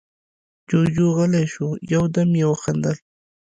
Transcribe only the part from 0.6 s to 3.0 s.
جُوجُو غلی شو، يو دم يې وخندل: